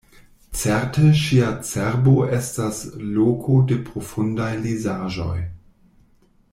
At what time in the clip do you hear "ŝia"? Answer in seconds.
1.23-1.49